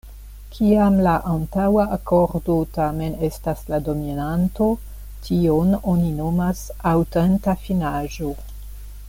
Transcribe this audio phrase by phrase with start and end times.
[0.53, 4.71] Kiam la antaŭa akordo tamen estas la dominanto,
[5.29, 8.33] tion oni nomas aŭtenta finaĵo.